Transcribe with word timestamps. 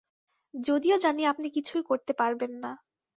যদিও 0.53 0.95
জানি 0.97 1.21
আপনি 1.25 1.47
কিছুই 1.49 1.83
করতে 1.83 2.11
পারবেন 2.13 2.51
না। 2.63 2.71